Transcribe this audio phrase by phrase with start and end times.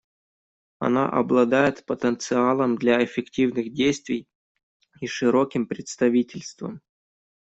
[0.79, 4.27] Она обладает потенциалом для эффективных действий
[4.99, 6.81] и широким представительством.